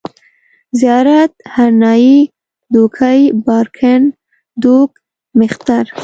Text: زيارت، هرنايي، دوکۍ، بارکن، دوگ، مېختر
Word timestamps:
زيارت، 0.79 1.31
هرنايي، 1.53 2.17
دوکۍ، 2.73 3.19
بارکن، 3.45 4.01
دوگ، 4.63 4.89
مېختر 5.39 5.85